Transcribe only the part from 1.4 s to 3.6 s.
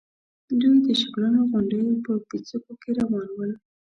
غونډېو په پيڅکو کې روان ول.